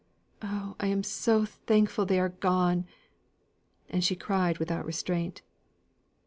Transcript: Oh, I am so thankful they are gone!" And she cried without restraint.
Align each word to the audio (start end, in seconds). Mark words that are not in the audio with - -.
Oh, 0.41 0.75
I 0.79 0.87
am 0.87 1.03
so 1.03 1.45
thankful 1.45 2.07
they 2.07 2.19
are 2.19 2.29
gone!" 2.29 2.87
And 3.87 4.03
she 4.03 4.15
cried 4.15 4.57
without 4.57 4.83
restraint. 4.83 5.43